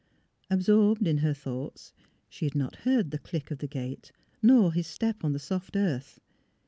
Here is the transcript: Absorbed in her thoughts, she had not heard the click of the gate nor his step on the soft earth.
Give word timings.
Absorbed 0.49 1.05
in 1.07 1.19
her 1.19 1.31
thoughts, 1.35 1.93
she 2.27 2.45
had 2.47 2.55
not 2.55 2.77
heard 2.87 3.11
the 3.11 3.19
click 3.19 3.51
of 3.51 3.59
the 3.59 3.67
gate 3.67 4.11
nor 4.41 4.73
his 4.73 4.87
step 4.87 5.23
on 5.23 5.31
the 5.33 5.37
soft 5.37 5.75
earth. 5.75 6.19